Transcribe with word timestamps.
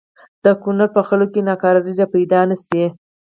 د 0.43 0.45
کونړ 0.61 0.81
په 0.95 1.01
خلکو 1.07 1.31
کې 1.33 1.41
ناکراری 1.49 1.93
را 1.99 2.05
پیدا 2.15 2.39
نه 2.49 2.55
شي. 2.63 2.83